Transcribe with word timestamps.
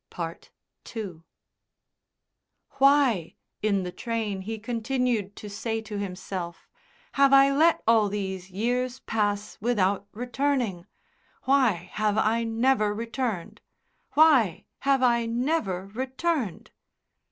II 0.17 1.21
"Why," 2.79 3.35
in 3.61 3.83
the 3.83 3.91
train 3.91 4.41
he 4.41 4.57
continued 4.57 5.35
to 5.35 5.47
say 5.47 5.79
to 5.83 5.99
himself, 5.99 6.67
"have 7.11 7.31
I 7.33 7.51
let 7.53 7.83
all 7.85 8.09
these 8.09 8.49
years 8.49 8.97
pass 9.01 9.59
without 9.61 10.07
returning? 10.11 10.87
Why 11.43 11.91
have 11.91 12.17
I 12.17 12.43
never 12.43 12.95
returned?... 12.95 13.61
Why 14.13 14.65
have 14.79 15.03
I 15.03 15.27
never 15.27 15.85
returned?" 15.85 16.71